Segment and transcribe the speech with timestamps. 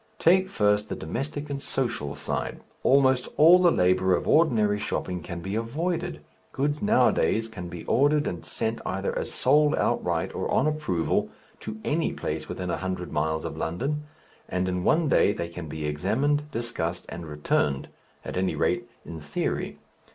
[0.17, 5.41] Take first the domestic and social side; almost all the labour of ordinary shopping can
[5.41, 6.21] be avoided
[6.53, 11.29] goods nowadays can be ordered and sent either as sold outright, or on approval,
[11.59, 14.05] to any place within a hundred miles of London,
[14.49, 17.87] and in one day they can be examined, discussed, and returned
[18.25, 19.77] at any rate, in theory.